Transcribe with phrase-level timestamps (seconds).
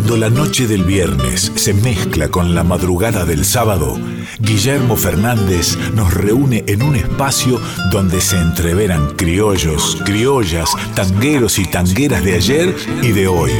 [0.00, 3.98] Cuando la noche del viernes se mezcla con la madrugada del sábado,
[4.38, 7.60] Guillermo Fernández nos reúne en un espacio
[7.92, 13.52] donde se entreveran criollos, criollas, tangueros y tangueras de ayer y de hoy.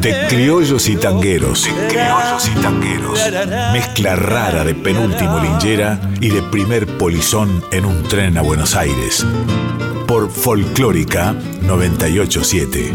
[0.00, 1.68] De criollos y tangueros.
[1.68, 1.72] Y.
[3.74, 9.24] Mezcla rara de penúltimo linchera y de primer polizón en un tren a Buenos Aires
[10.08, 12.92] por Folclórica 987.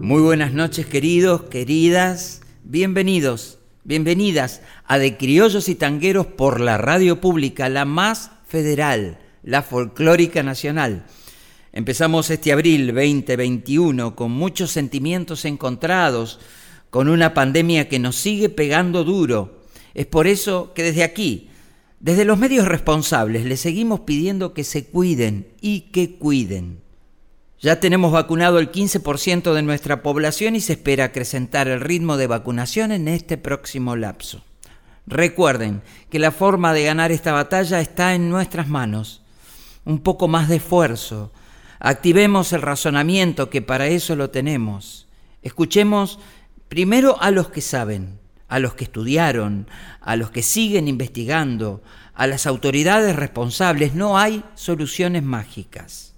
[0.00, 7.20] Muy buenas noches queridos, queridas, bienvenidos, bienvenidas a De Criollos y Tangueros por la radio
[7.20, 11.04] pública, la más federal, la Folclórica Nacional.
[11.74, 16.40] Empezamos este abril 2021 con muchos sentimientos encontrados,
[16.88, 19.60] con una pandemia que nos sigue pegando duro.
[19.92, 21.50] Es por eso que desde aquí,
[22.04, 26.82] desde los medios responsables les seguimos pidiendo que se cuiden y que cuiden.
[27.58, 32.26] Ya tenemos vacunado el 15% de nuestra población y se espera acrecentar el ritmo de
[32.26, 34.44] vacunación en este próximo lapso.
[35.06, 35.80] Recuerden
[36.10, 39.22] que la forma de ganar esta batalla está en nuestras manos.
[39.86, 41.32] Un poco más de esfuerzo.
[41.78, 45.08] Activemos el razonamiento que para eso lo tenemos.
[45.40, 46.18] Escuchemos
[46.68, 48.18] primero a los que saben
[48.54, 49.66] a los que estudiaron,
[50.00, 51.82] a los que siguen investigando,
[52.14, 53.96] a las autoridades responsables.
[53.96, 56.14] No hay soluciones mágicas.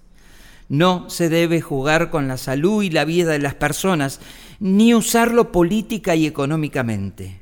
[0.69, 4.19] No se debe jugar con la salud y la vida de las personas,
[4.59, 7.41] ni usarlo política y económicamente.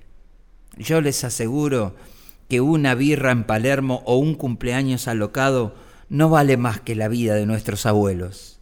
[0.77, 1.97] Yo les aseguro
[2.47, 5.75] que una birra en Palermo o un cumpleaños alocado
[6.07, 8.61] no vale más que la vida de nuestros abuelos.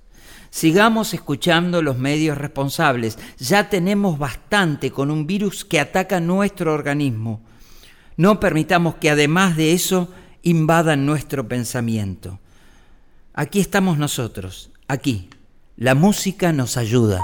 [0.53, 3.17] Sigamos escuchando los medios responsables.
[3.39, 7.41] Ya tenemos bastante con un virus que ataca nuestro organismo.
[8.17, 10.11] No permitamos que además de eso
[10.43, 12.39] invadan nuestro pensamiento.
[13.33, 15.27] Aquí estamos nosotros, aquí.
[15.75, 17.19] La música nos ayuda.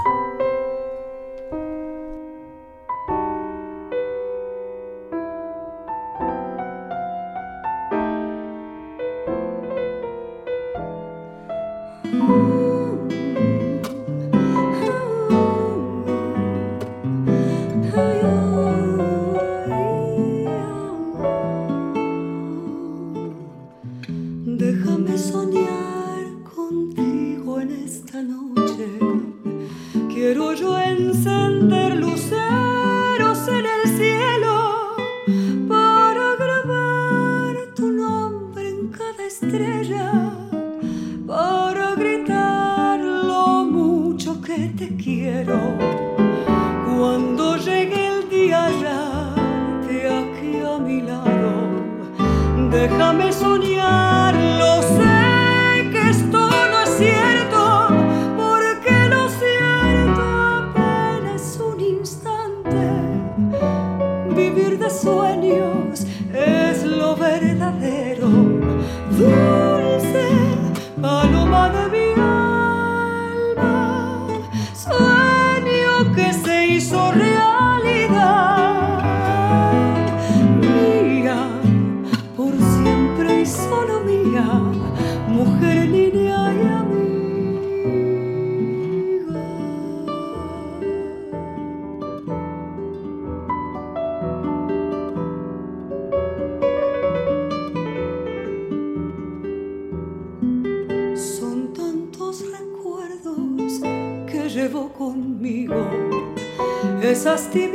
[107.30, 107.69] Jesus te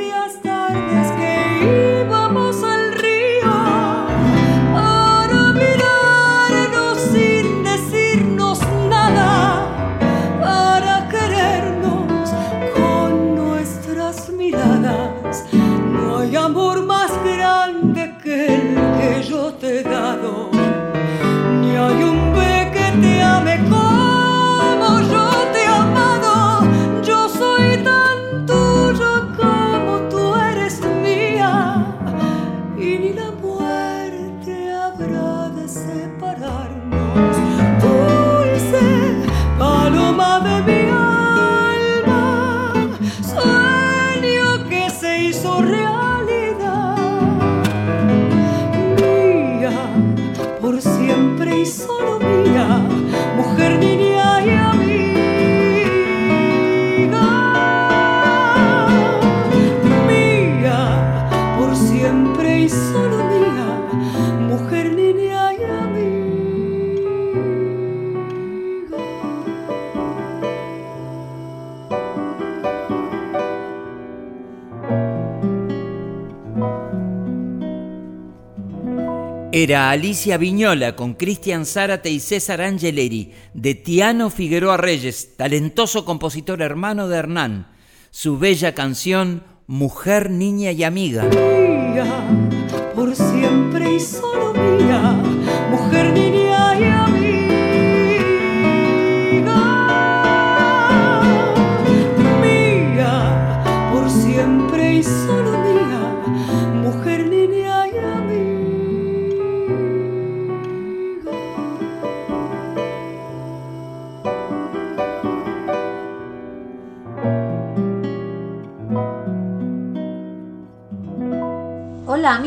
[79.65, 86.61] Era Alicia Viñola con Cristian Zárate y César Angeleri, de Tiano Figueroa Reyes, talentoso compositor
[86.61, 87.67] hermano de Hernán.
[88.11, 91.27] Su bella canción Mujer, Niña y Amiga.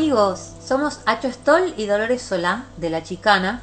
[0.08, 3.60] Amigos, somos Acho Stoll y Dolores Solá de La Chicana.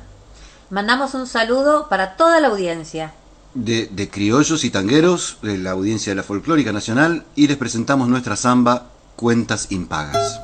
[0.70, 3.14] Mandamos un saludo para toda la audiencia.
[3.56, 8.10] de, de criollos y tangueros, de la audiencia de la Folclórica Nacional, y les presentamos
[8.10, 10.40] nuestra samba Cuentas Impagas.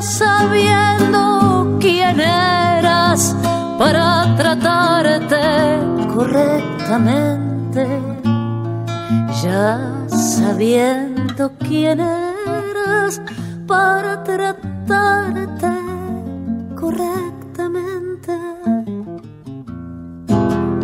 [0.00, 3.34] Sabiendo quién eras
[3.78, 5.80] para tratarte
[6.14, 7.86] correctamente,
[9.42, 13.20] ya sabiendo quién eras
[13.66, 15.68] para tratarte
[16.78, 18.38] correctamente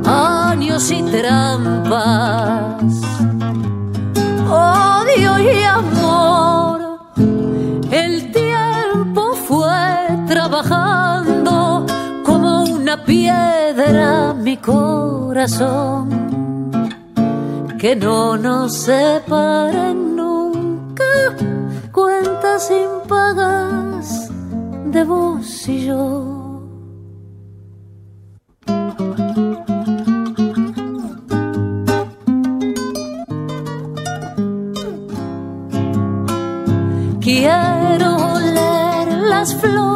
[0.06, 2.84] años y trampas,
[4.48, 6.73] odio y amor.
[10.48, 11.86] Trabajando
[12.22, 16.10] como una piedra mi corazón,
[17.78, 21.04] que no nos separen nunca,
[21.92, 24.30] cuentas impagas
[24.92, 26.30] de vos y yo.
[37.22, 39.93] Quiero oler las flores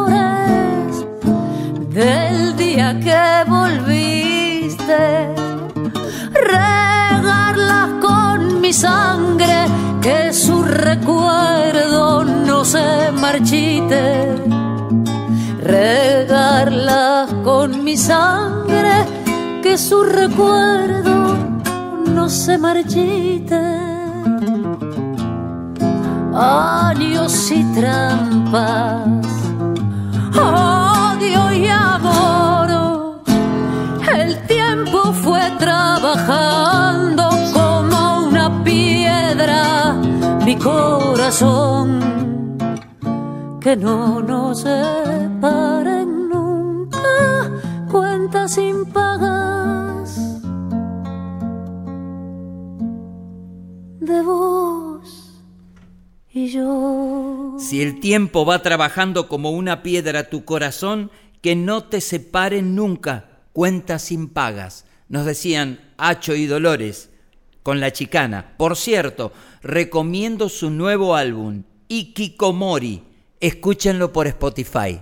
[2.97, 5.29] que volviste,
[6.33, 9.65] regarlas con mi sangre,
[10.01, 14.35] que su recuerdo no se marchite.
[15.61, 19.05] Regarlas con mi sangre,
[19.61, 21.37] que su recuerdo
[22.07, 23.89] no se marchite
[26.39, 29.03] años y trampas,
[30.33, 32.68] odio y amor.
[34.19, 39.93] El tiempo fue trabajando como una piedra
[40.45, 42.01] mi corazón,
[43.61, 46.99] que no nos separen nunca
[47.89, 50.19] cuentas impagas
[54.01, 55.41] de vos
[56.29, 57.55] y yo.
[57.57, 61.09] Si el tiempo va trabajando como una piedra tu corazón,
[61.41, 64.85] que no te separen nunca, cuentas impagas.
[65.07, 67.09] Nos decían Hacho y Dolores
[67.63, 68.53] con la chicana.
[68.57, 73.03] Por cierto, recomiendo su nuevo álbum, Ikikomori.
[73.39, 74.99] Escúchenlo por Spotify.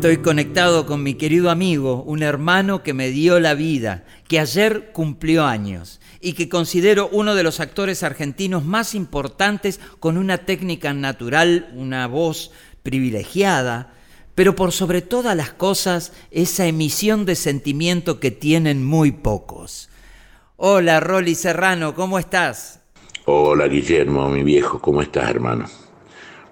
[0.00, 4.92] Estoy conectado con mi querido amigo, un hermano que me dio la vida, que ayer
[4.92, 10.94] cumplió años y que considero uno de los actores argentinos más importantes con una técnica
[10.94, 12.50] natural, una voz
[12.82, 13.92] privilegiada,
[14.34, 19.90] pero por sobre todas las cosas esa emisión de sentimiento que tienen muy pocos.
[20.56, 22.80] Hola, Rolly Serrano, ¿cómo estás?
[23.26, 25.66] Hola Guillermo, mi viejo, ¿cómo estás hermano?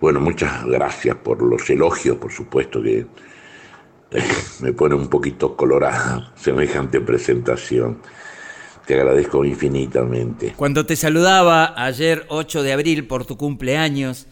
[0.03, 3.07] Bueno, muchas gracias por los elogios, por supuesto que
[4.61, 8.01] me pone un poquito colorada semejante presentación.
[8.87, 10.55] Te agradezco infinitamente.
[10.57, 14.27] Cuando te saludaba ayer 8 de abril por tu cumpleaños,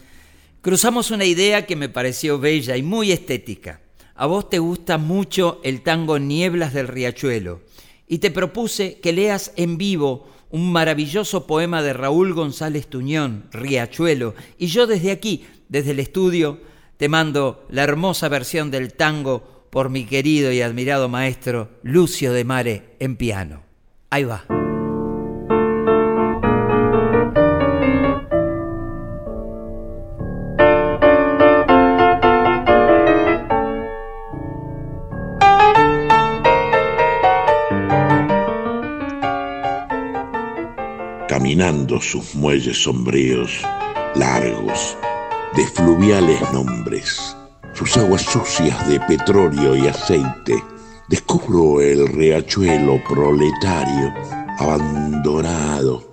[0.61, 3.81] cruzamos una idea que me pareció bella y muy estética.
[4.15, 7.61] A vos te gusta mucho el tango Nieblas del Riachuelo
[8.07, 14.33] y te propuse que leas en vivo un maravilloso poema de Raúl González Tuñón, Riachuelo,
[14.57, 16.61] y yo desde aquí, desde el estudio,
[16.95, 22.43] te mando la hermosa versión del tango por mi querido y admirado maestro Lucio de
[22.43, 23.63] Mare en piano.
[24.09, 24.45] Ahí va.
[41.37, 43.61] caminando sus muelles sombríos,
[44.15, 44.97] largos,
[45.55, 47.37] de fluviales nombres,
[47.77, 50.55] sus aguas sucias de petróleo y aceite,
[51.09, 54.11] descubro el riachuelo proletario
[54.57, 56.03] abandonado,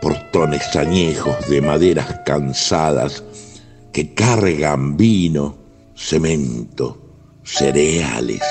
[0.00, 3.22] portones añejos de maderas cansadas
[3.92, 5.58] que cargan vino,
[5.94, 6.98] cemento,
[7.42, 8.42] cereales.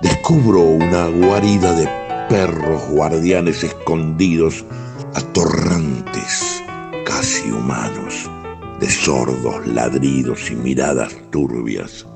[0.00, 1.88] Descubro una guarida de
[2.28, 4.64] perros guardianes escondidos
[5.16, 6.62] atorrantes,
[7.04, 8.30] casi humanos,
[8.80, 12.06] de sordos ladridos y miradas turbias.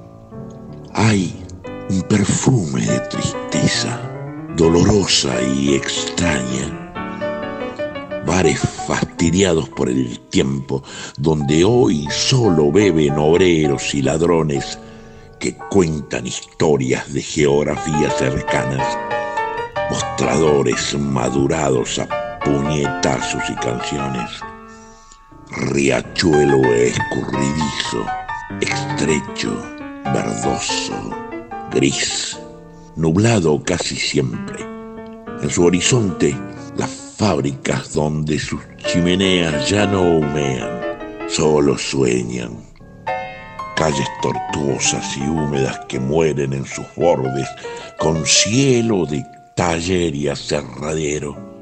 [0.94, 1.34] Hay
[1.90, 4.00] un perfume de tristeza,
[4.56, 6.78] dolorosa y extraña.
[8.24, 10.82] Bares fastidiados por el tiempo,
[11.18, 14.78] donde hoy solo beben obreros y ladrones
[15.40, 18.96] que cuentan historias de geografías cercanas,
[19.90, 24.51] mostradores madurados a puñetazos y canciones.
[25.54, 28.06] Riachuelo escurridizo,
[28.60, 29.54] estrecho,
[30.04, 31.10] verdoso,
[31.70, 32.38] gris,
[32.96, 34.64] nublado casi siempre.
[35.42, 36.34] En su horizonte,
[36.76, 40.70] las fábricas donde sus chimeneas ya no humean,
[41.28, 42.56] solo sueñan.
[43.76, 47.48] Calles tortuosas y húmedas que mueren en sus bordes,
[47.98, 49.22] con cielo de
[49.54, 51.52] taller y aserradero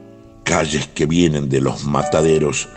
[0.50, 2.68] calles que vienen de los mataderos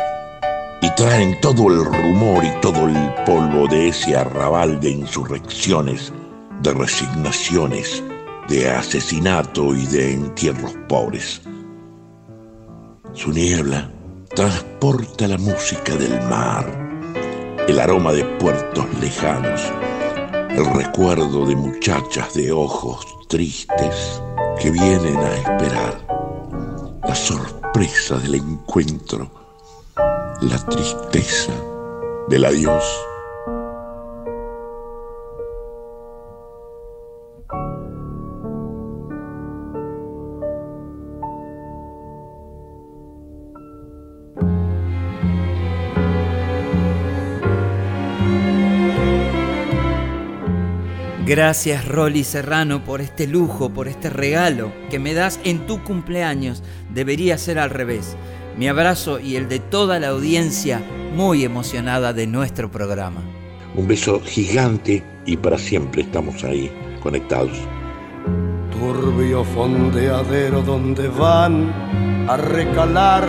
[0.84, 6.12] y traen todo el rumor y todo el polvo de ese arrabal de insurrecciones,
[6.62, 8.04] de resignaciones,
[8.50, 11.42] de asesinato y de entierros pobres.
[13.14, 13.90] Su niebla
[14.36, 16.66] transporta la música del mar,
[17.66, 19.62] el aroma de puertos lejanos,
[20.50, 24.22] el recuerdo de muchachas de ojos tristes
[24.60, 29.43] que vienen a esperar la sorpresa del encuentro,
[30.50, 31.54] la tristeza
[32.28, 32.84] del adiós.
[51.26, 56.64] Gracias Rolly Serrano por este lujo, por este regalo que me das en tu cumpleaños.
[56.94, 58.18] Debería ser al revés.
[58.58, 60.82] Mi abrazo y el de toda la audiencia
[61.16, 63.22] muy emocionada de nuestro programa.
[63.76, 67.58] Un beso gigante y para siempre estamos ahí, conectados.
[68.72, 71.72] Turbio fondeadero donde van
[72.28, 73.28] a recalar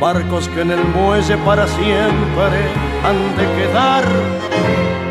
[0.00, 2.58] barcos que en el muelle para siempre
[3.04, 4.04] han de quedar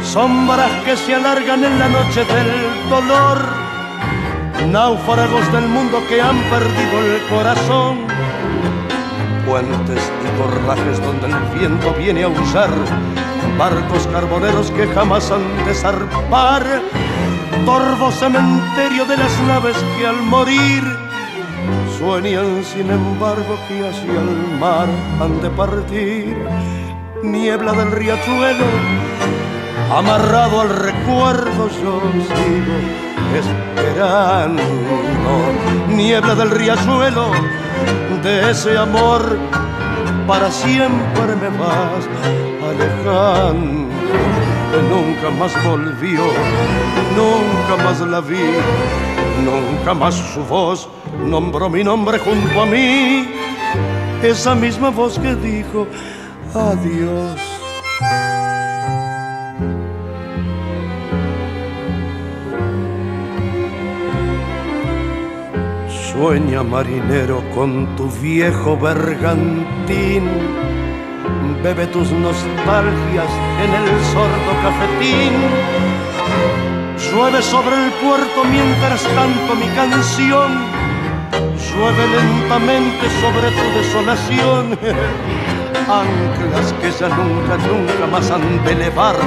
[0.03, 3.39] sombras que se alargan en la noche del dolor,
[4.71, 8.07] náufragos del mundo que han perdido el corazón,
[9.45, 12.69] puentes y corrajes donde el viento viene a usar,
[13.57, 16.81] barcos carboneros que jamás han de zarpar,
[17.65, 20.83] torvo cementerio de las naves que al morir
[21.97, 24.87] sueñan sin embargo que hacia el mar
[25.21, 26.35] han de partir,
[27.23, 28.65] niebla del riachuelo
[29.91, 33.04] amarrado al recuerdo yo sigo
[33.35, 34.61] esperando.
[35.89, 37.31] Niebla del riachuelo,
[38.23, 39.37] de ese amor,
[40.27, 42.03] para siempre me vas
[42.69, 43.85] alejando.
[44.89, 46.21] Nunca más volvió,
[47.15, 48.45] nunca más la vi,
[49.45, 50.89] nunca más su voz
[51.23, 53.27] nombró mi nombre junto a mí.
[54.21, 55.87] Esa misma voz que dijo
[56.53, 57.39] adiós
[66.15, 70.23] Sueña marinero con tu viejo bergantín,
[71.61, 73.31] bebe tus nostalgias
[73.61, 75.33] en el sordo cafetín.
[76.97, 80.51] Llueve sobre el puerto mientras tanto mi canción,
[81.67, 84.79] llueve lentamente sobre tu desolación.
[85.99, 89.17] Anclas que ya nunca, nunca más han de elevar,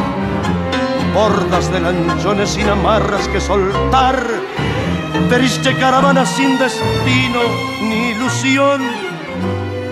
[1.12, 4.16] bordas de lanchones sin amarras que soltar,
[5.28, 7.40] triste caravana sin destino
[7.82, 8.80] ni ilusión,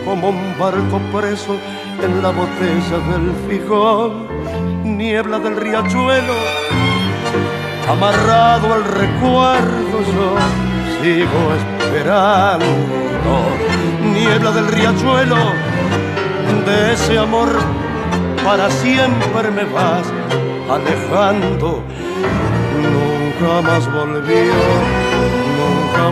[0.05, 1.59] como un barco preso
[2.03, 4.27] en la botella del fijón,
[4.85, 6.35] niebla del riachuelo,
[7.91, 10.37] amarrado al recuerdo yo
[11.03, 12.67] sigo esperando,
[14.15, 15.37] niebla del riachuelo,
[16.65, 17.49] de ese amor
[18.43, 20.07] para siempre me vas
[20.71, 21.83] alejando,
[22.81, 25.06] nunca más volvió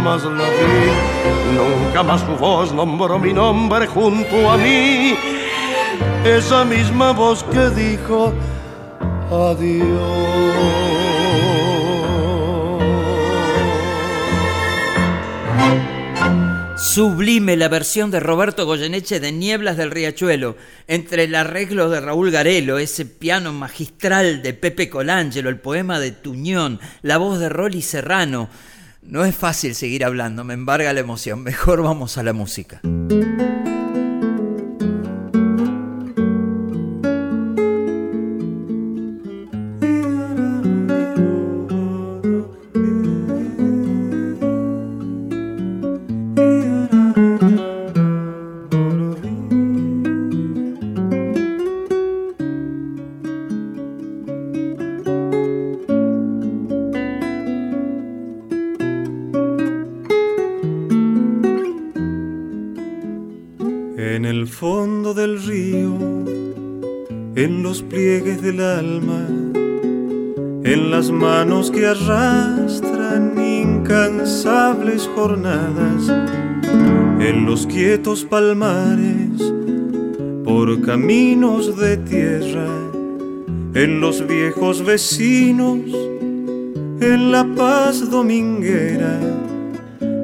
[0.05, 5.17] más la vi, nunca más su voz nombró mi nombre junto a mí
[6.27, 8.35] esa misma voz que dijo
[9.31, 10.45] adiós.
[16.77, 20.57] Sublime la versión de Roberto Goyeneche de Nieblas del Riachuelo,
[20.87, 26.13] entre el arreglo de Raúl Garelo, ese piano magistral de Pepe Colangelo, el poema de
[26.13, 28.51] Tuñón, la voz de Rolly Serrano.
[29.07, 31.43] No es fácil seguir hablando, me embarga la emoción.
[31.43, 32.81] Mejor vamos a la música.
[77.21, 79.41] En los quietos palmares,
[80.45, 82.69] por caminos de tierra,
[83.73, 85.81] en los viejos vecinos,
[87.01, 89.19] en la paz dominguera,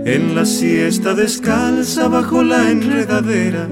[0.05, 3.69] en la siesta descalza bajo la enredadera,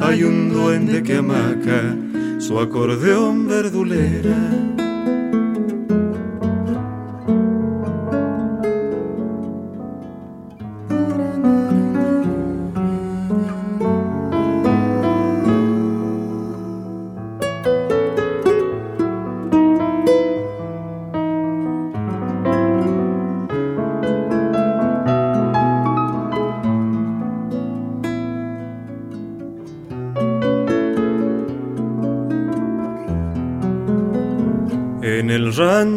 [0.00, 1.94] hay un duende que amaca
[2.38, 4.63] su acordeón verdulera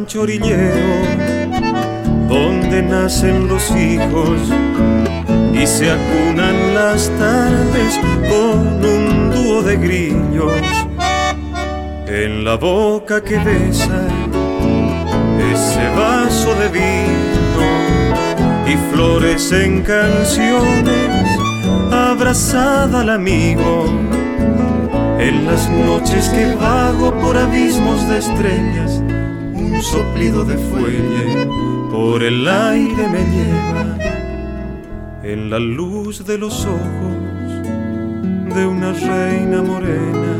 [0.08, 1.06] chorillero
[2.30, 4.40] donde nacen los hijos
[5.54, 10.54] y se acunan las tardes con un dúo de grillos.
[12.08, 14.08] En la boca que besa
[15.54, 17.68] ese vaso de vino
[18.66, 21.28] y flores en canciones
[21.92, 23.86] abrazada al amigo
[25.20, 28.97] en las noches que vago por abismos de estrellas
[29.92, 31.48] soplido de fuelle
[31.90, 33.98] por el aire me lleva
[35.24, 37.18] en la luz de los ojos
[38.54, 40.34] de una reina morena,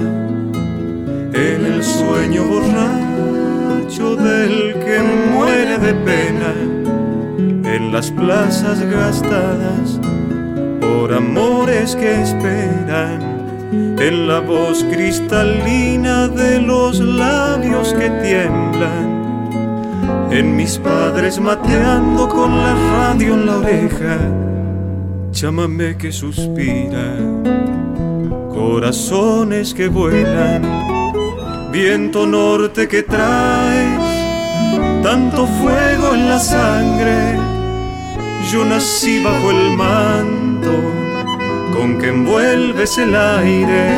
[1.34, 5.00] en el sueño borracho del que
[5.32, 6.54] muere de pena,
[7.74, 10.00] en las plazas gastadas
[10.82, 13.38] por amores que esperan
[14.00, 19.17] en la voz cristalina de los labios que tiemblan,
[20.32, 24.18] en mis padres mateando con la radio en la oreja,
[25.32, 27.16] llámame que suspira,
[28.50, 30.64] corazones que vuelan,
[31.72, 37.38] viento norte que traes, tanto fuego en la sangre,
[38.52, 40.72] yo nací bajo el manto
[41.74, 43.96] con que envuelves el aire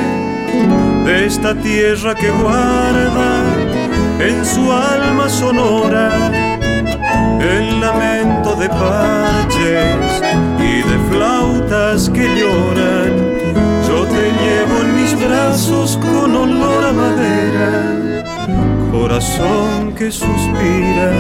[1.06, 3.59] de esta tierra que guarda
[4.20, 6.10] en su alma sonora
[7.40, 10.22] el lamento de parches
[10.60, 13.12] y de flautas que lloran.
[13.88, 18.24] Yo te llevo en mis brazos con olor a madera,
[18.92, 21.12] corazón que suspira.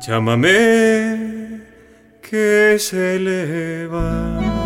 [0.00, 1.60] Llámame
[2.20, 4.59] que se eleva.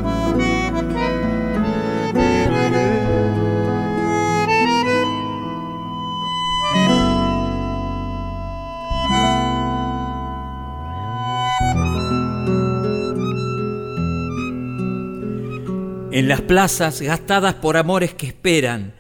[16.15, 18.95] En las plazas gastadas por amores que esperan,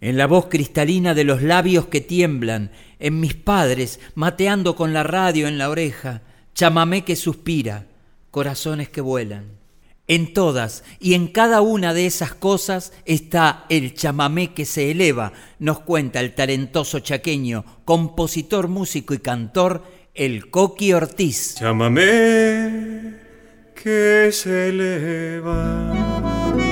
[0.00, 2.70] en la voz cristalina de los labios que tiemblan,
[3.00, 6.22] en mis padres mateando con la radio en la oreja,
[6.54, 7.86] chamamé que suspira,
[8.30, 9.46] corazones que vuelan.
[10.06, 15.32] En todas y en cada una de esas cosas está el chamamé que se eleva,
[15.58, 19.82] nos cuenta el talentoso chaqueño, compositor, músico y cantor,
[20.14, 21.56] el Coqui Ortiz.
[21.56, 23.21] Chamamé
[23.82, 26.71] que se eleva.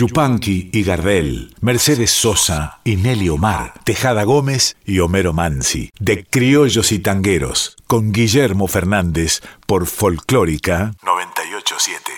[0.00, 6.90] Yupanqui y Gardel, Mercedes Sosa y Nelly Omar, Tejada Gómez y Homero Mansi, de Criollos
[6.92, 12.12] y Tangueros, con Guillermo Fernández por Folclórica 987.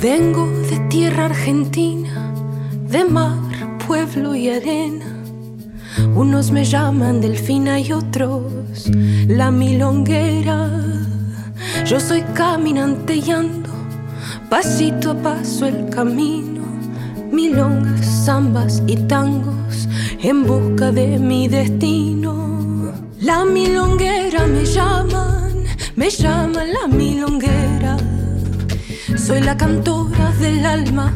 [0.00, 2.32] Vengo de tierra argentina,
[2.86, 5.07] de mar, pueblo y arena
[6.14, 8.90] unos me llaman delfina y otros
[9.26, 10.70] la milonguera.
[11.84, 13.70] Yo soy caminante y ando
[14.48, 16.62] pasito a paso el camino.
[17.30, 19.88] Milongas, zambas y tangos
[20.22, 22.92] en busca de mi destino.
[23.20, 25.64] La milonguera me llaman,
[25.96, 27.96] me llaman la milonguera.
[29.16, 31.12] Soy la cantora del alma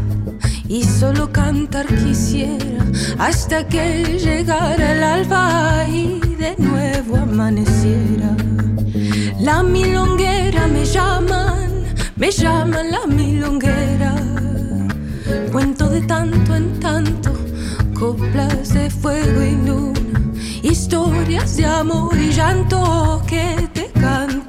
[0.73, 2.83] y solo cantar quisiera
[3.19, 8.35] hasta que llegara el alba y de nuevo amaneciera.
[9.39, 11.85] La milonguera me llaman,
[12.17, 14.15] me llaman la milonguera.
[15.53, 17.35] Cuento de tanto en tanto,
[17.93, 20.21] coplas de fuego y luna,
[20.63, 24.42] historias de amor y llanto que te canto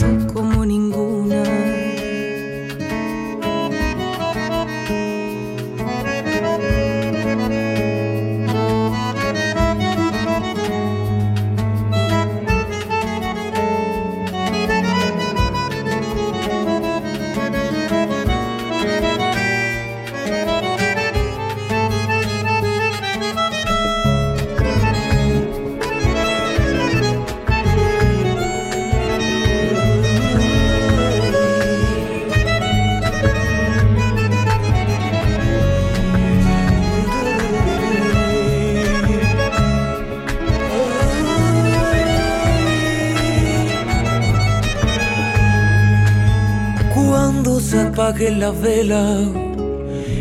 [47.79, 49.19] apague la vela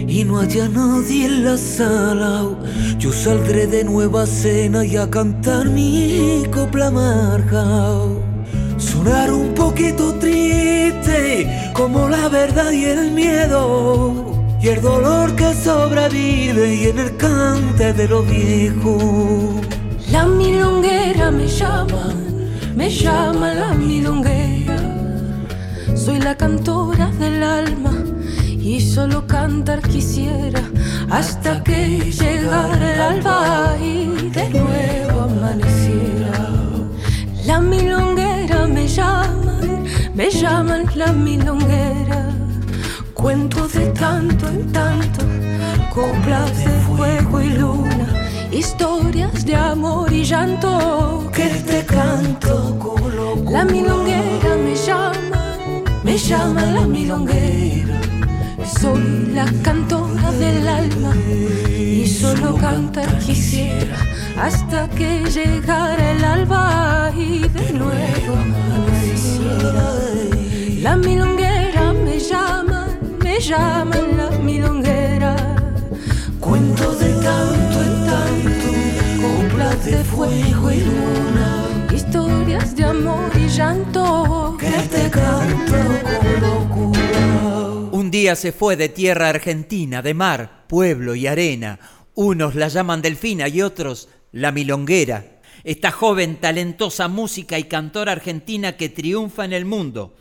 [0.07, 2.45] y no haya nadie en la sala,
[2.99, 7.65] yo saldré de nueva cena y a cantar mi copla amarga.
[8.77, 14.15] Sonar un poquito triste, como la verdad y el miedo,
[14.61, 18.99] y el dolor que sobrevive y en el cante de lo viejo.
[20.11, 22.13] La milonguera me llama,
[22.75, 24.62] me llama la milonguera.
[26.05, 27.93] Soy la cantora del alma
[28.61, 30.61] y solo cantar quisiera
[31.09, 36.49] hasta que llegara el alba y de nuevo amaneciera.
[37.47, 42.31] La milonguera me llaman, me llaman la milonguera.
[43.15, 45.25] Cuento de tanto en tanto,
[45.95, 48.09] coplas de fuego y luna,
[48.51, 52.77] historias de amor y llanto que te canto.
[53.49, 55.22] La milonguera me llama
[56.13, 57.99] me llama la milonguera.
[58.79, 61.15] Soy la cantora del alma
[61.71, 63.97] y solo cantar quisiera
[64.37, 69.89] hasta que llegara el alba y de nuevo amaneciera.
[70.83, 72.89] La milonguera me llama,
[73.25, 75.35] me llama la milonguera.
[76.41, 78.69] Cuento de tanto en tanto,
[79.23, 81.63] coplas de fuego y luna
[81.95, 85.77] historias de amor llanto que te canto
[86.41, 87.91] locura.
[87.93, 91.79] Un día se fue de tierra argentina, de mar, pueblo y arena.
[92.15, 95.41] Unos la llaman delfina y otros la milonguera.
[95.65, 100.17] Esta joven, talentosa música y cantora argentina que triunfa en el mundo.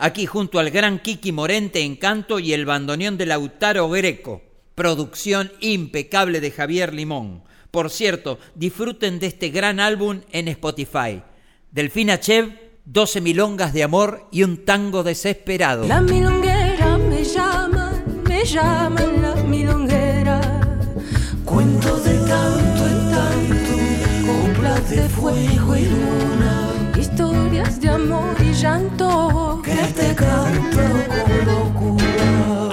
[0.00, 4.42] aquí junto al gran Kiki Morente en canto y el bandoneón de Lautaro Greco.
[4.76, 7.42] Producción impecable de Javier Limón.
[7.72, 11.22] Por cierto, disfruten de este gran álbum en Spotify.
[11.72, 15.86] Delfina Chev, 12 milongas de amor y un tango desesperado.
[15.86, 17.92] La milonguera me llama,
[18.26, 20.40] me llama la milonguera.
[21.44, 23.74] Cuento de tanto en tanto,
[24.26, 26.70] coplas de fuego y luna.
[26.98, 32.07] Historias de amor y llanto que te canto con locura.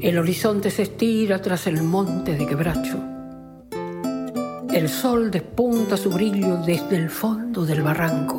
[0.00, 3.21] El horizonte se estira tras el monte de quebracho.
[4.72, 8.38] El sol despunta su brillo desde el fondo del barranco.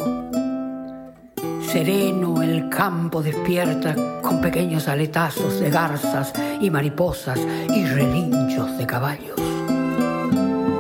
[1.61, 9.39] Sereno el campo despierta con pequeños aletazos de garzas y mariposas y relinchos de caballos.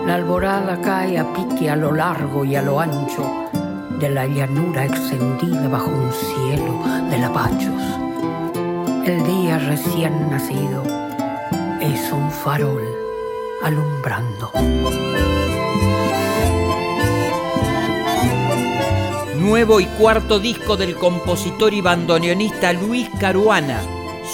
[0.07, 3.23] La alborada cae a pique a lo largo y a lo ancho
[3.99, 7.83] de la llanura extendida bajo un cielo de lapachos.
[9.05, 10.81] El día recién nacido
[11.79, 12.83] es un farol
[13.61, 14.51] alumbrando.
[19.43, 23.81] Nuevo y cuarto disco del compositor y bandoneonista Luis Caruana,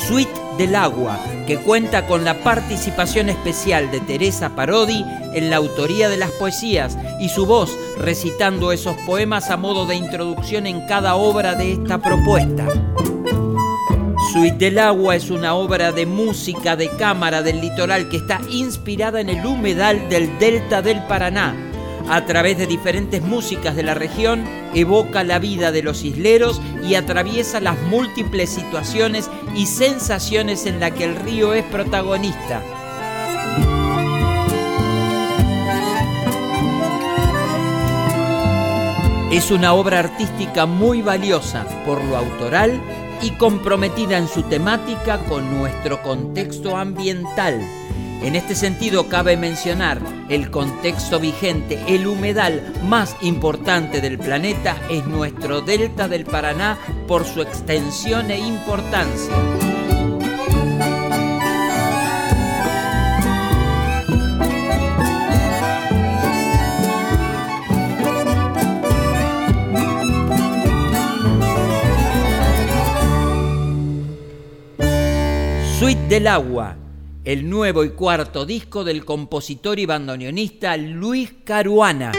[0.08, 6.10] Suite del Agua, que cuenta con la participación especial de Teresa Parodi en la autoría
[6.10, 11.16] de las poesías y su voz recitando esos poemas a modo de introducción en cada
[11.16, 12.68] obra de esta propuesta.
[14.32, 19.20] Suite del Agua es una obra de música de cámara del litoral que está inspirada
[19.22, 21.69] en el humedal del delta del Paraná.
[22.10, 24.44] A través de diferentes músicas de la región,
[24.74, 30.92] evoca la vida de los isleros y atraviesa las múltiples situaciones y sensaciones en las
[30.94, 32.64] que el río es protagonista.
[39.32, 42.82] Es una obra artística muy valiosa por lo autoral
[43.22, 47.62] y comprometida en su temática con nuestro contexto ambiental.
[48.22, 55.06] En este sentido cabe mencionar el contexto vigente, el humedal más importante del planeta es
[55.06, 56.78] nuestro delta del Paraná
[57.08, 59.34] por su extensión e importancia.
[75.80, 76.76] Suite del Agua,
[77.30, 82.12] el nuevo y cuarto disco del compositor y bandoneonista Luis Caruana.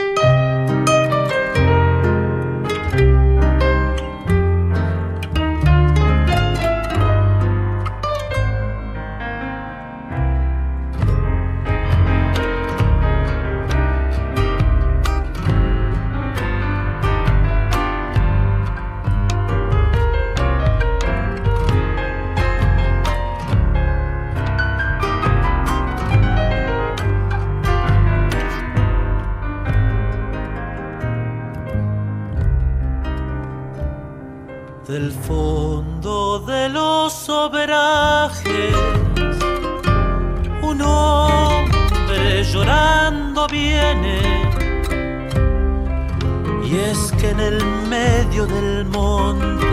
[47.41, 49.67] En el medio del monte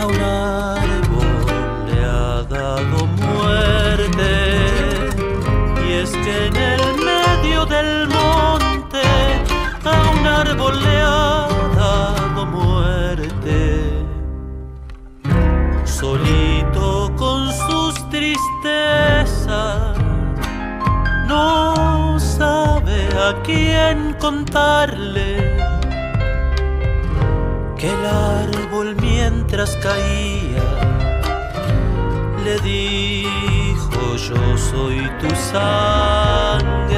[0.00, 1.28] a un árbol
[1.86, 4.32] le ha dado muerte.
[5.86, 9.02] Y es que en el medio del monte
[9.84, 13.58] a un árbol le ha dado muerte.
[15.84, 19.98] Solito con sus tristezas,
[21.26, 25.09] no sabe a quién contarle
[29.50, 30.62] mientras caía
[32.44, 36.94] le dijo yo soy tu sangre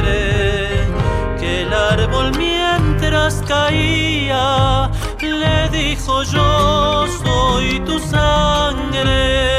[1.41, 9.52] que el árbol mientras caía le dijo yo soy tu sangre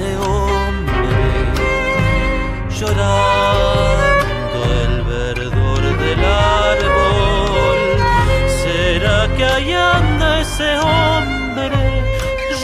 [0.00, 0.94] ese hombre
[2.78, 7.78] llorando el verdor del árbol.
[8.62, 12.02] ¿Será que ahí anda ese hombre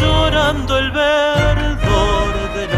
[0.00, 2.70] llorando el verdor del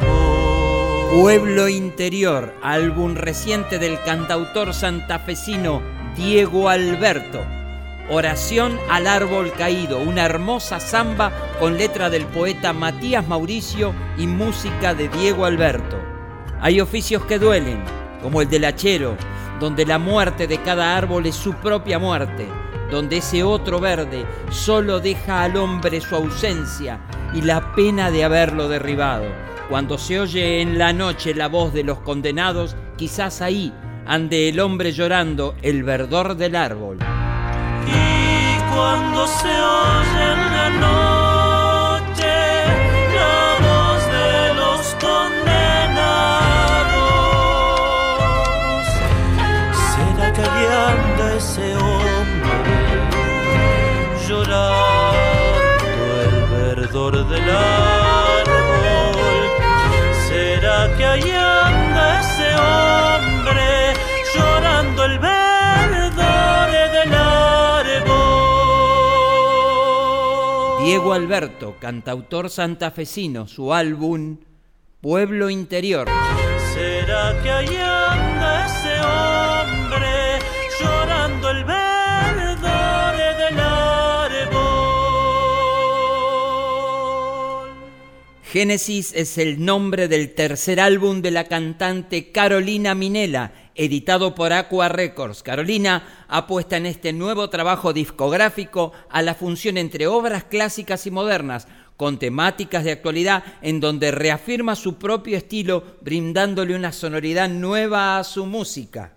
[0.00, 1.20] árbol?
[1.20, 5.82] Pueblo Interior, álbum reciente del cantautor santafesino
[6.16, 7.40] Diego Alberto
[8.10, 14.92] Oración al árbol caído, una hermosa samba con letra del poeta Matías Mauricio y música
[14.92, 15.98] de Diego Alberto.
[16.60, 17.82] Hay oficios que duelen,
[18.22, 19.16] como el del hachero,
[19.58, 22.46] donde la muerte de cada árbol es su propia muerte,
[22.90, 27.00] donde ese otro verde solo deja al hombre su ausencia
[27.32, 29.24] y la pena de haberlo derribado.
[29.70, 33.72] Cuando se oye en la noche la voz de los condenados, quizás ahí
[34.04, 36.98] ande el hombre llorando el verdor del árbol.
[38.74, 41.23] Cuando se oye en la noche
[70.94, 74.36] Diego Alberto, cantautor santafesino, su álbum
[75.00, 76.06] Pueblo Interior.
[76.72, 77.83] ¿Será que
[88.54, 94.88] Génesis es el nombre del tercer álbum de la cantante Carolina Minela, editado por Aqua
[94.88, 95.42] Records.
[95.42, 101.66] Carolina apuesta en este nuevo trabajo discográfico a la función entre obras clásicas y modernas,
[101.96, 108.22] con temáticas de actualidad en donde reafirma su propio estilo, brindándole una sonoridad nueva a
[108.22, 109.14] su música.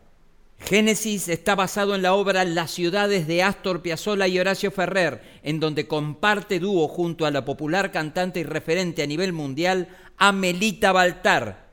[0.60, 5.60] Génesis está basado en la obra Las ciudades de Astor Piazzolla y Horacio Ferrer, en
[5.60, 11.68] donde comparte dúo junto a la popular cantante y referente a nivel mundial Amelita Baltar.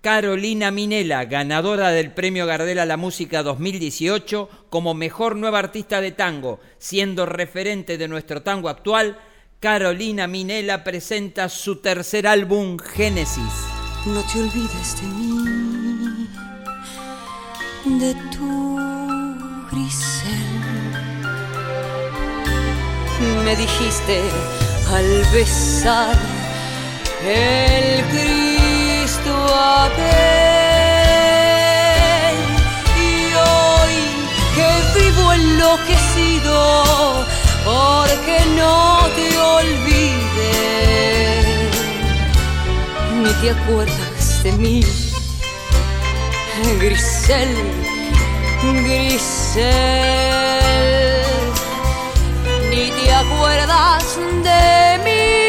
[0.00, 6.12] Carolina Minela, ganadora del Premio Gardel a la Música 2018 como mejor nueva artista de
[6.12, 9.18] tango, siendo referente de nuestro tango actual,
[9.60, 13.66] Carolina Minela presenta su tercer álbum Génesis.
[14.06, 15.47] No te olvides de mí,
[17.84, 18.76] de tu
[19.70, 20.48] grisel.
[23.44, 24.22] Me dijiste
[24.92, 26.16] al besar
[27.24, 29.34] el Cristo
[29.84, 30.06] aquel.
[32.96, 33.96] Y hoy
[34.54, 36.56] que vivo enloquecido,
[37.64, 40.18] porque no te olvides,
[43.22, 44.80] ni te acuerdas de mí,
[46.80, 47.54] Grisel,
[48.84, 49.62] Grisel,
[52.68, 55.48] ni te acuerdas de mí,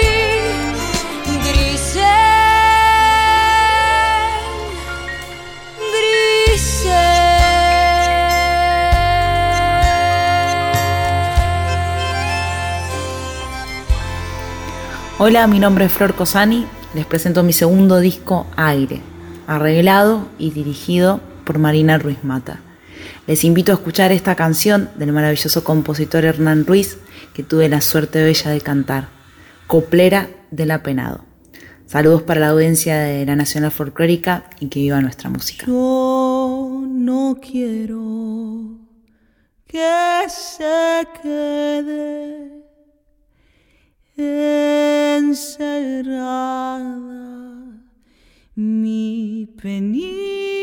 [1.43, 2.03] Grisel,
[15.17, 16.65] Hola, mi nombre es Flor Cosani.
[16.93, 19.01] Les presento mi segundo disco Aire,
[19.49, 22.59] arreglado y dirigido por Marina Ruiz Mata.
[23.25, 26.99] Les invito a escuchar esta canción del maravilloso compositor Hernán Ruiz,
[27.33, 29.09] que tuve la suerte bella de cantar,
[29.65, 31.25] Coplera del Apenado.
[31.87, 35.65] Saludos para la audiencia de la Nacional Folclórica y que viva nuestra música.
[35.65, 38.77] Yo no quiero
[39.65, 42.51] que se quede
[45.17, 47.18] encerrada
[49.63, 50.58] mi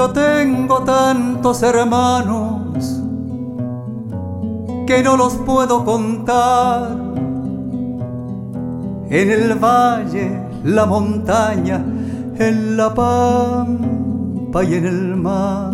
[0.03, 2.99] Yo tengo tantos hermanos
[4.85, 6.89] que no los puedo contar.
[9.09, 11.85] En el valle, la montaña,
[12.37, 15.73] en la pampa y en el mar.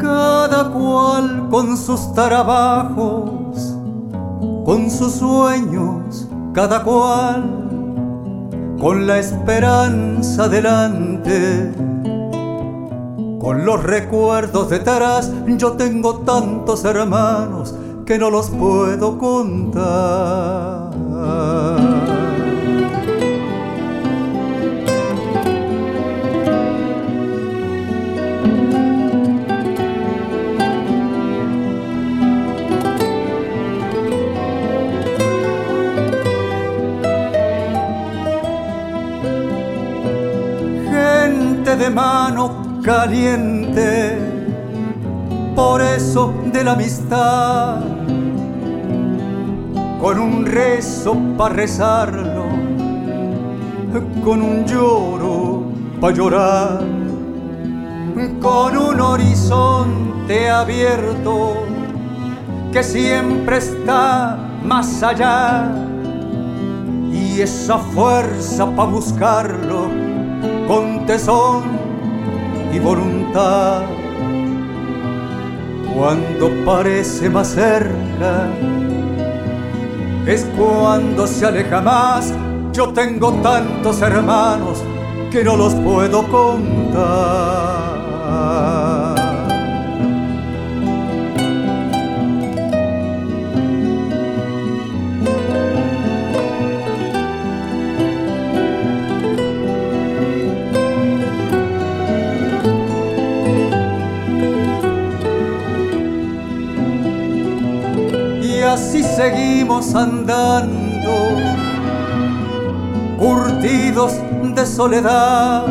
[0.00, 3.76] Cada cual con sus trabajos,
[4.64, 7.44] con sus sueños, cada cual
[8.80, 11.93] con la esperanza delante
[13.44, 17.74] Con los recuerdos detrás, yo tengo tantos hermanos
[18.06, 20.94] que no los puedo contar.
[40.90, 44.18] Gente de mano caliente,
[45.56, 47.80] por eso de la amistad,
[50.02, 52.44] con un rezo para rezarlo,
[54.22, 55.62] con un lloro
[55.98, 56.80] para llorar,
[58.42, 61.54] con un horizonte abierto
[62.70, 65.72] que siempre está más allá.
[67.10, 69.88] Y esa fuerza para buscarlo
[70.68, 71.83] con tesón
[72.74, 73.82] y voluntad.
[75.94, 78.48] Cuando parece más cerca,
[80.26, 82.32] es cuando se aleja más.
[82.72, 84.82] Yo tengo tantos hermanos
[85.30, 87.94] que no los puedo contar.
[109.16, 111.14] Seguimos andando,
[113.16, 114.14] curtidos
[114.54, 115.66] de soledad.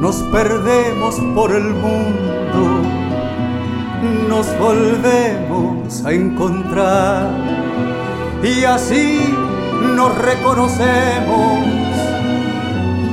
[0.00, 2.80] Nos perdemos por el mundo,
[4.28, 7.30] nos volvemos a encontrar.
[8.42, 9.34] Y así
[9.96, 11.58] nos reconocemos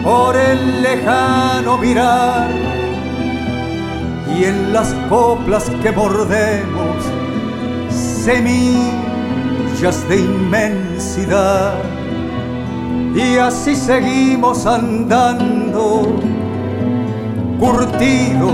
[0.03, 2.49] por el lejano mirar.
[4.37, 7.06] Y en las coplas que mordemos,
[8.27, 11.75] semillas de inmensidad.
[13.15, 16.13] Y así seguimos andando,
[17.57, 18.51] curtidos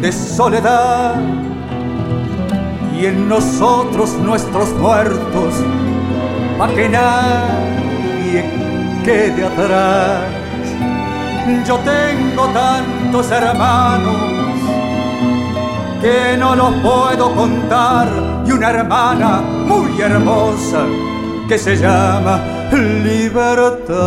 [0.00, 1.14] de soledad.
[3.00, 5.54] Y en nosotros nuestros muertos,
[6.58, 8.40] pa' que nadie
[9.04, 10.24] quede atrás.
[11.68, 14.16] Yo tengo tantos hermanos
[16.02, 20.86] que no los puedo contar y una hermana muy hermosa
[21.48, 22.42] que se llama
[22.72, 23.98] libertad.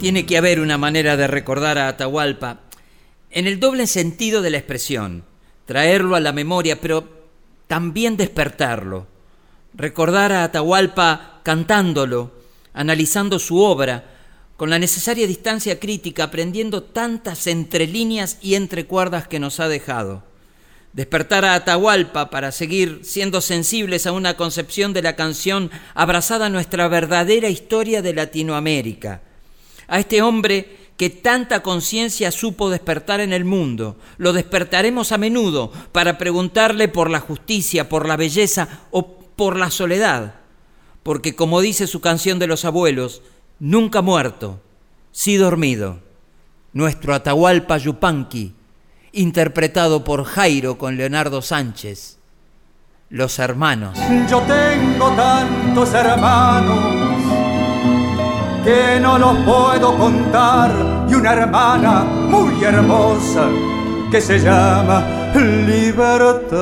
[0.00, 2.60] Tiene que haber una manera de recordar a Atahualpa
[3.30, 5.24] en el doble sentido de la expresión,
[5.66, 7.08] traerlo a la memoria, pero
[7.66, 9.06] también despertarlo.
[9.74, 12.32] Recordar a Atahualpa cantándolo,
[12.74, 14.17] analizando su obra,
[14.58, 20.24] con la necesaria distancia crítica, aprendiendo tantas entrelíneas y entrecuerdas que nos ha dejado.
[20.92, 26.50] Despertar a Atahualpa para seguir siendo sensibles a una concepción de la canción abrazada a
[26.50, 29.22] nuestra verdadera historia de Latinoamérica.
[29.86, 33.96] A este hombre que tanta conciencia supo despertar en el mundo.
[34.16, 39.70] Lo despertaremos a menudo para preguntarle por la justicia, por la belleza o por la
[39.70, 40.34] soledad.
[41.04, 43.22] Porque como dice su canción de los abuelos,
[43.60, 44.60] nunca muerto,
[45.10, 46.00] sí dormido.
[46.72, 48.54] Nuestro Atahualpa Yupanqui,
[49.12, 52.18] interpretado por Jairo con Leonardo Sánchez.
[53.10, 53.98] Los hermanos.
[54.28, 56.78] Yo tengo tantos hermanos
[58.62, 63.48] que no los puedo contar y una hermana muy hermosa
[64.10, 65.06] que se llama
[65.66, 66.58] libertad.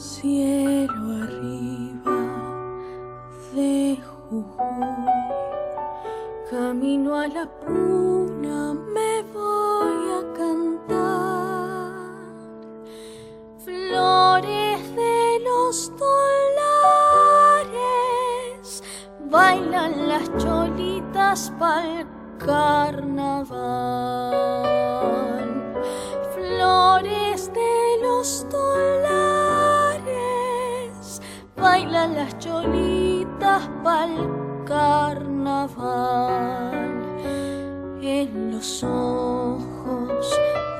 [0.00, 2.20] Cielo arriba
[3.52, 3.98] de
[4.30, 5.04] Jujuy,
[6.50, 11.92] camino a la puna me voy a cantar.
[13.62, 16.82] Flores de los dólares
[19.30, 22.06] bailan las cholitas pa'l
[22.38, 24.29] carnaval.
[32.20, 34.14] Las cholitas pa'l
[34.66, 36.20] carnaval.
[38.02, 40.24] En los ojos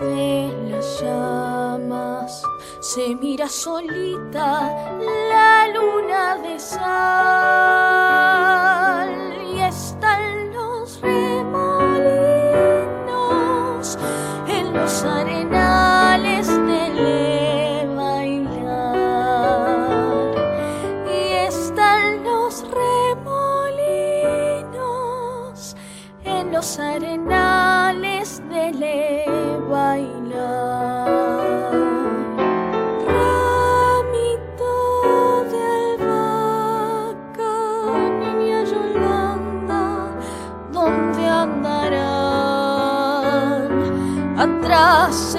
[0.01, 2.43] de las llamas
[2.81, 4.51] se mira solita
[5.31, 7.80] la luna de sal
[44.81, 45.30] Atrás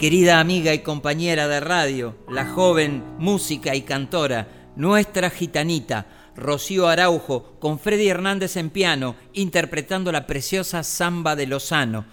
[0.00, 7.58] querida amiga y compañera de radio, la joven música y cantora, nuestra gitanita, Rocío Araujo,
[7.60, 12.06] con Freddy Hernández en piano, interpretando la preciosa Samba de Lozano.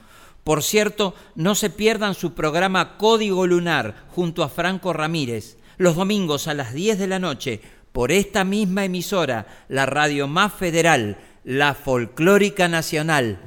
[0.44, 6.50] Por cierto, no se pierdan su programa Código Lunar junto a Franco Ramírez, los domingos
[6.50, 7.62] a las 10 de la noche,
[7.94, 13.40] por esta misma emisora, la radio más federal, la Folclórica Nacional.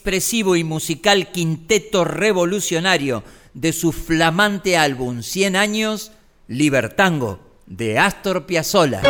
[0.00, 3.22] Expresivo y musical quinteto revolucionario
[3.52, 6.12] de su flamante álbum 100 años,
[6.48, 9.02] Libertango, de Astor Piazzolla.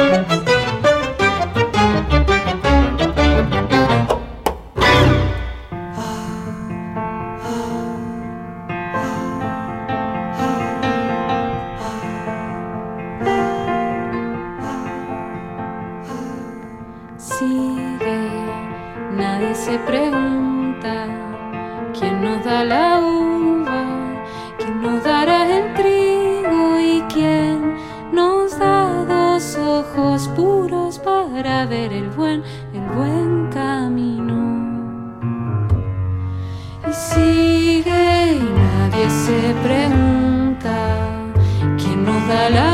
[42.31, 42.70] Salam.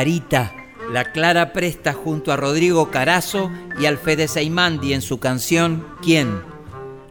[0.00, 0.54] Clarita,
[0.90, 6.40] la Clara Presta junto a Rodrigo Carazo y Alfede Seimandi en su canción ¿Quién?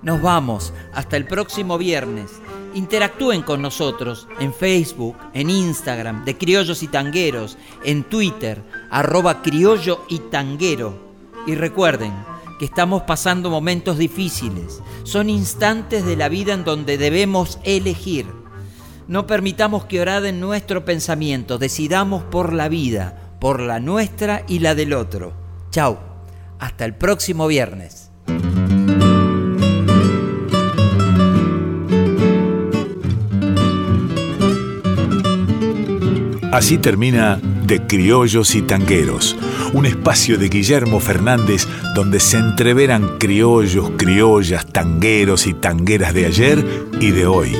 [0.01, 2.31] Nos vamos, hasta el próximo viernes.
[2.73, 10.03] Interactúen con nosotros en Facebook, en Instagram, de Criollos y Tangueros, en Twitter, arroba criollo
[10.09, 10.97] y tanguero.
[11.45, 12.11] Y recuerden
[12.57, 14.81] que estamos pasando momentos difíciles.
[15.03, 18.25] Son instantes de la vida en donde debemos elegir
[19.09, 24.75] no permitamos que oraden nuestro pensamiento, decidamos por la vida, por la nuestra y la
[24.75, 25.33] del otro.
[25.71, 25.97] Chau,
[26.59, 28.11] hasta el próximo viernes.
[36.51, 39.35] Así termina De Criollos y Tangueros,
[39.73, 46.63] un espacio de Guillermo Fernández donde se entreveran criollos, criollas, tangueros y tangueras de ayer
[46.99, 47.55] y de hoy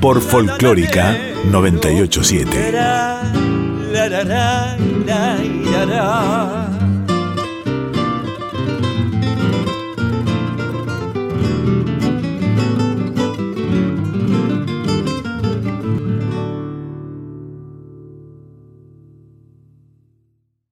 [0.00, 2.72] por Folclórica 987.